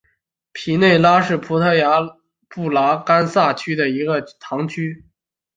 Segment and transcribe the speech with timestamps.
[0.51, 1.99] 皮内拉是葡萄牙
[2.49, 5.05] 布拉干萨区的一个堂区。